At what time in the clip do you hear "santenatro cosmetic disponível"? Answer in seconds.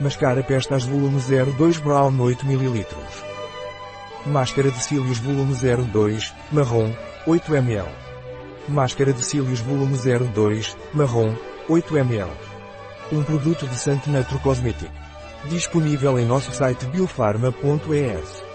13.76-16.18